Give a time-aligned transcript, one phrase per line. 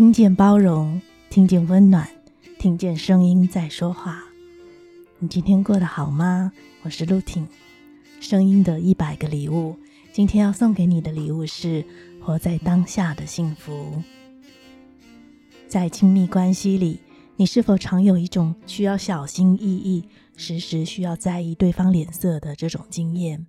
[0.00, 0.98] 听见包容，
[1.28, 2.08] 听见温暖，
[2.58, 4.24] 听见声音在说话。
[5.18, 6.50] 你今天过得好吗？
[6.80, 7.46] 我是陆婷，
[8.18, 9.76] 声音的一百个礼物。
[10.10, 11.84] 今天要送给你的礼物是
[12.18, 14.02] 活在当下的幸福。
[15.68, 16.98] 在亲密关系里，
[17.36, 23.44] 你是否常有一种需要小心翼翼、时时需要在意对方脸色的这种经验？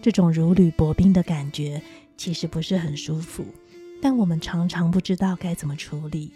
[0.00, 1.82] 这种如履薄冰的感觉
[2.16, 3.44] 其实不是很舒服，
[4.00, 6.30] 但我们常常不知道该怎么处理。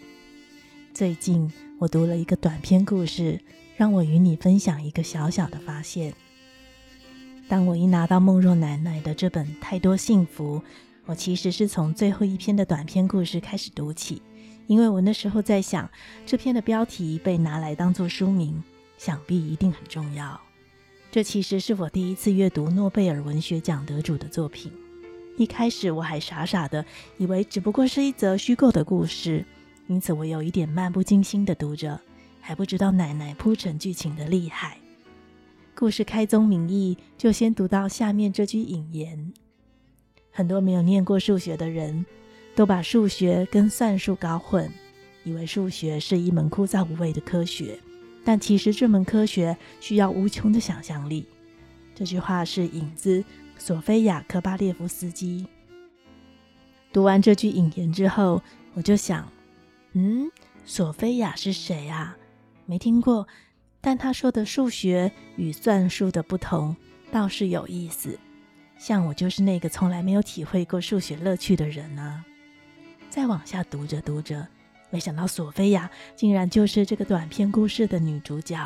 [0.93, 3.39] 最近我读了一个短篇故事，
[3.77, 6.13] 让我与你分享一个小小的发现。
[7.47, 10.59] 当我一拿到梦若奶奶的这本《太多幸福》，
[11.05, 14.21] 我其实是从最后一篇的短篇故事开始读起。
[14.67, 15.89] 因为我那时候在想，
[16.25, 18.63] 这篇的标题被拿来当做书名，
[18.97, 20.39] 想必一定很重要。
[21.11, 24.71] 这其实是我第一次阅读诺贝尔文学奖得主的作品。
[25.37, 26.85] 一开始我还傻傻的
[27.17, 29.45] 以为只不过是一则虚构的故事，
[29.87, 31.99] 因此我有一点漫不经心的读着，
[32.39, 34.77] 还不知道奶奶铺陈剧情的厉害。
[35.73, 39.33] 故事开宗明义，就先读到下面这句引言：
[40.29, 42.05] 很多没有念过数学的人，
[42.55, 44.71] 都把数学跟算术搞混，
[45.23, 47.79] 以为数学是一门枯燥无味的科学，
[48.23, 51.25] 但其实这门科学需要无穷的想象力。
[51.95, 53.23] 这句话是引子
[53.63, 55.45] 索菲亚·科巴列夫斯基。
[56.91, 58.41] 读完这句引言之后，
[58.73, 59.31] 我就想，
[59.91, 60.31] 嗯，
[60.65, 62.17] 索菲亚是谁啊？
[62.65, 63.27] 没听过，
[63.79, 66.75] 但他说的数学与算术的不同
[67.11, 68.17] 倒是有意思。
[68.79, 72.25] 像我就是那个从来没有体会过数学乐趣的人啊。
[73.11, 74.47] 再往下读着读着，
[74.89, 78.57] 没想到索菲亚竟然就是这个短篇故事的女主角。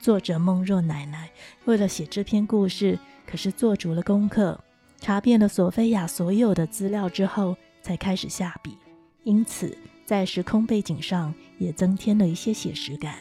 [0.00, 1.30] 作者梦若奶奶
[1.66, 4.58] 为了写这篇故事，可是做足了功课，
[4.98, 8.78] 查遍了索菲亚所有的资料之后，才开始下笔。
[9.24, 13.16] 因此，在时空背景上也增添了一些写实感。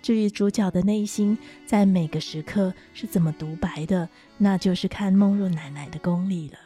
[0.00, 6.58] 至于主角的内心在每个时刻是怎么独白的，那就是看梦若奶奶的功力了。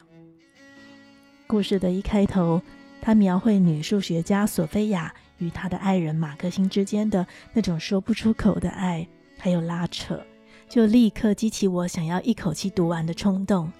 [1.47, 2.61] 故事的一开头，
[3.01, 9.09] 他描绘女数学家索菲亚与她的爱人马克辛之间的那种说不出口的爱，
[9.45, 10.25] 还有拉扯，
[10.69, 13.73] 就立刻激起我想要一口气读完的冲动。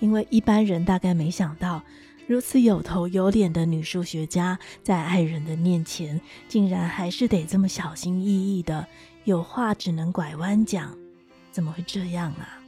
[0.00, 1.82] 因为一般人大概没想到，
[2.26, 6.18] 如此有头有脸的女数学家，在爱人的面前，
[6.48, 8.86] 竟然还是得这么小心翼翼的，
[9.24, 10.96] 有话只能拐弯讲。
[11.50, 12.58] 怎么会这样啊？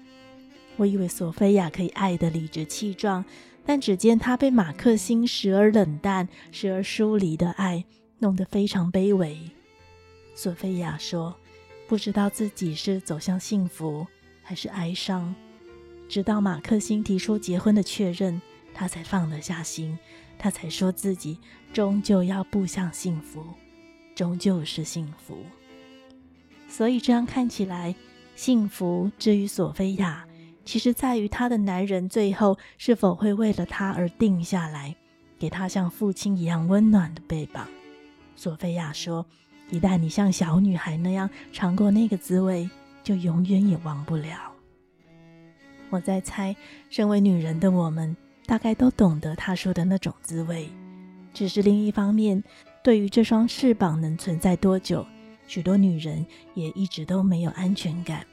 [0.77, 3.25] 我以为索菲亚可以爱得理直气壮。
[3.65, 7.83] 但只见她被马克辛时而冷淡、时而疏离的爱
[8.19, 9.41] 弄得非常卑微。
[10.35, 11.35] 索菲亚说
[11.87, 14.07] ：“不知道自己是走向幸福
[14.43, 15.35] 还是哀伤。”
[16.09, 18.41] 直到马克辛提出结婚的确认，
[18.75, 19.99] 他才放得下心，
[20.39, 21.39] 他才说自己
[21.73, 23.45] 终究要步向幸福，
[24.15, 25.39] 终究是幸福。
[26.69, 27.95] 所以这样看起来，
[28.37, 30.27] 幸福之于索菲亚。
[30.65, 34.97] 其实在于她的男人最后是否会为了她而定下来，
[35.39, 37.69] 给她像父亲一样温暖的臂膀。
[38.35, 39.27] 索菲亚说
[39.71, 42.69] ：“一旦你像小女孩那样尝过那个滋味，
[43.03, 44.53] 就永远也忘不了。”
[45.91, 46.55] 我在猜，
[46.91, 48.17] 身为女人的我们，
[48.47, 50.69] 大概都懂得她说的那种滋味。
[51.33, 52.43] 只是另一方面，
[52.83, 55.07] 对于这双翅膀能存在多久，
[55.47, 58.25] 许多女人也一直都没有安全感。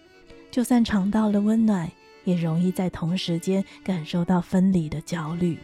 [0.49, 1.89] 就算尝到了温暖，
[2.23, 5.57] 也容易在同时间感受到分离的焦虑。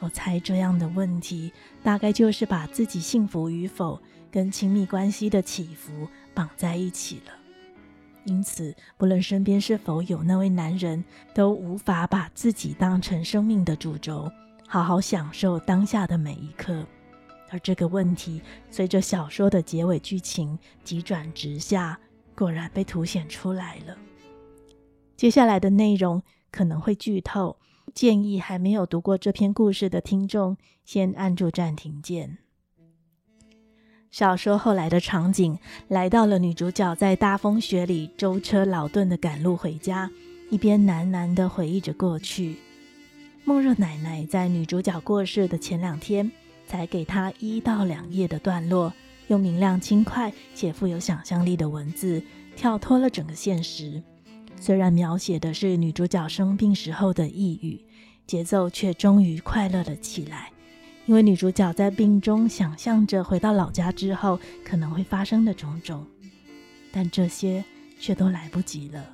[0.00, 1.52] 我猜这样的问题，
[1.82, 4.00] 大概就是把自己幸福与否
[4.30, 7.32] 跟亲密关系的起伏绑在一起了。
[8.24, 11.02] 因此，不论身边是否有那位男人，
[11.34, 14.30] 都无法把自己当成生命的主轴，
[14.68, 16.86] 好好享受当下的每一刻。
[17.48, 21.98] 而这个问题，随着小说的结尾剧情急转直下，
[22.36, 23.96] 果然被凸显出来了。
[25.16, 27.58] 接下来的内容可能会剧透，
[27.94, 32.38] 建议还没有读过这篇故事的听众先按住暂停键。
[34.10, 40.10] 小说后来的场景来到了女主角在大风雪里舟车劳顿的赶路回家，
[40.50, 42.56] 一边喃喃地回忆着过去。
[43.44, 46.30] 梦若奶奶在女主角过世的前两天，
[46.66, 48.92] 才给她一到两页的段落，
[49.28, 52.20] 用明亮轻快且富有想象力的文字，
[52.56, 54.02] 跳脱了整个现实。
[54.58, 57.80] 虽然描写的是女主角生病时候的抑郁，
[58.26, 60.50] 节奏却终于快乐了起来。
[61.06, 66.06] 因为女主角在病中想象着回到老家之后可能会发生的种种，
[66.92, 67.64] 但这些
[67.98, 69.04] 却都来不及了。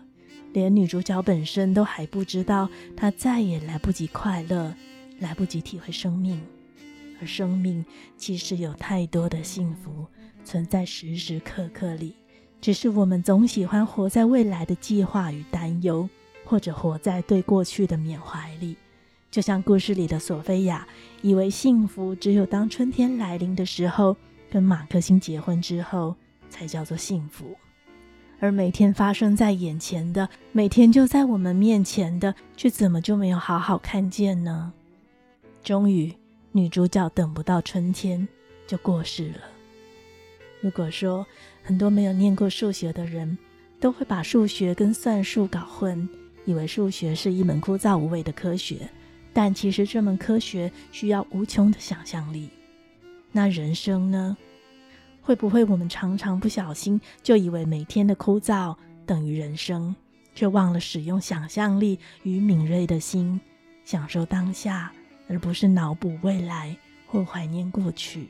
[0.52, 4.74] 连女主角本身都还不知道，她再也来不及快乐，
[5.20, 6.40] 来不及体会生命。
[7.18, 7.82] 而生命
[8.18, 10.06] 其实有太多的幸福
[10.44, 12.14] 存在时时刻刻里，
[12.60, 16.06] 只是我们总喜欢活在未来的计划与担忧，
[16.44, 18.76] 或者活在对过去的缅怀里。
[19.36, 20.88] 就像故事里的索菲亚，
[21.20, 24.16] 以为幸福只有当春天来临的时候，
[24.50, 26.16] 跟马克辛结婚之后，
[26.48, 27.54] 才叫做幸福。
[28.40, 34.72] 而每天发生在眼前的，每天就在我们面前的，却怎么就没有好好看见呢？
[35.62, 36.14] 终于，
[36.52, 38.26] 女主角等不到春天
[38.66, 39.40] 就过世了。
[40.62, 41.26] 如果说
[41.62, 43.36] 很多没有念过数学的人
[43.78, 46.08] 都会把数学跟算术搞混，
[46.46, 48.88] 以为数学是一门枯燥无味的科学，
[49.36, 52.48] 但其实这门科学需要无穷的想象力。
[53.32, 54.34] 那人生呢？
[55.20, 58.74] 会不会我们常常不小心就以为每天的枯燥
[59.04, 59.94] 等于人生，
[60.34, 63.38] 却忘了使用想象力与敏锐的心，
[63.84, 64.90] 享受当下，
[65.28, 66.74] 而不是脑补未来
[67.06, 68.28] 或怀念过去？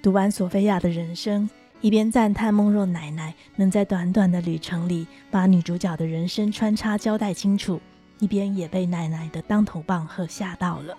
[0.00, 1.50] 读完索菲亚的人生，
[1.80, 7.80] 一边赞叹孟若奶奶能在短短的旅程里把女主角的人生穿插交代清楚，
[8.18, 10.96] 一边也被奶奶的当头棒喝吓到了。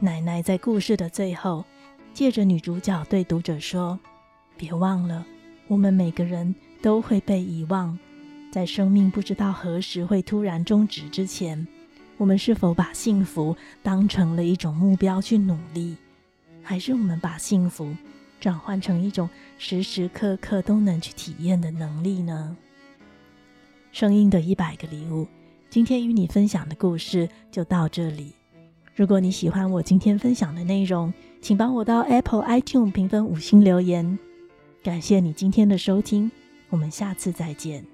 [0.00, 1.64] 奶奶在故事的最后，
[2.12, 3.98] 借着女主角对读者说
[4.56, 5.24] ：“别忘了，
[5.68, 7.98] 我们每个人都会被遗忘。
[8.50, 11.66] 在生命不知道何时会突然终止之前，
[12.18, 15.96] 我们是否把幸福当成了一种目标去努力，
[16.62, 17.94] 还是我们把幸福
[18.40, 22.56] 转换成一种时时刻刻都能去体验的能力呢？”
[23.92, 25.26] 声音的一百个礼物，
[25.72, 28.34] 今天与你分享的故事就到这里。
[28.94, 31.10] 如果你喜欢我今天分享的内容，
[31.40, 34.18] 请帮我到 Apple iTunes 评分五星留言。
[34.82, 36.30] 感谢你今天的收听，
[36.68, 37.86] 我们下次再见。